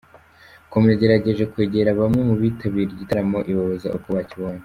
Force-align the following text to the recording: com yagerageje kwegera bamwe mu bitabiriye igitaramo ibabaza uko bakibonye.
com 0.71 0.83
yagerageje 0.91 1.43
kwegera 1.51 1.97
bamwe 1.99 2.21
mu 2.29 2.35
bitabiriye 2.41 2.93
igitaramo 2.95 3.37
ibabaza 3.51 3.87
uko 3.97 4.07
bakibonye. 4.15 4.59